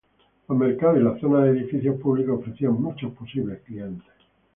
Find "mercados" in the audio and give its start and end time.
0.57-0.97